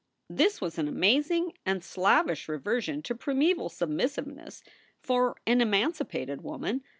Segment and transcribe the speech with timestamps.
[0.31, 4.63] This was an amazing and slavish reversion to primeval submissiveness
[4.99, 6.81] for an emancipated woman.